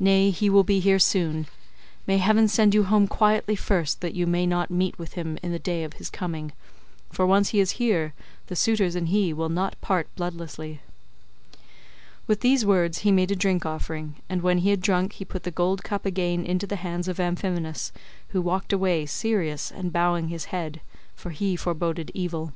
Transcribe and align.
Nay, 0.00 0.30
he 0.30 0.50
will 0.50 0.64
be 0.64 0.80
here 0.80 0.98
soon; 0.98 1.46
may 2.04 2.18
heaven 2.18 2.48
send 2.48 2.74
you 2.74 2.82
home 2.82 3.06
quietly 3.06 3.54
first 3.54 4.00
that 4.00 4.16
you 4.16 4.26
may 4.26 4.44
not 4.44 4.68
meet 4.68 4.98
with 4.98 5.12
him 5.12 5.38
in 5.44 5.52
the 5.52 5.60
day 5.60 5.84
of 5.84 5.92
his 5.92 6.10
coming, 6.10 6.50
for 7.10 7.24
once 7.24 7.50
he 7.50 7.60
is 7.60 7.74
here 7.78 8.12
the 8.48 8.56
suitors 8.56 8.96
and 8.96 9.10
he 9.10 9.32
will 9.32 9.48
not 9.48 9.80
part 9.80 10.12
bloodlessly." 10.16 10.80
With 12.26 12.40
these 12.40 12.66
words 12.66 13.02
he 13.06 13.12
made 13.12 13.30
a 13.30 13.36
drink 13.36 13.64
offering, 13.64 14.16
and 14.28 14.42
when 14.42 14.58
he 14.58 14.70
had 14.70 14.80
drunk 14.80 15.12
he 15.12 15.24
put 15.24 15.44
the 15.44 15.52
gold 15.52 15.84
cup 15.84 16.04
again 16.04 16.44
into 16.44 16.66
the 16.66 16.74
hands 16.74 17.06
of 17.06 17.20
Amphinomus, 17.20 17.92
who 18.30 18.42
walked 18.42 18.72
away 18.72 19.06
serious 19.06 19.70
and 19.70 19.92
bowing 19.92 20.26
his 20.30 20.46
head, 20.46 20.80
for 21.14 21.30
he 21.30 21.54
foreboded 21.54 22.10
evil. 22.12 22.52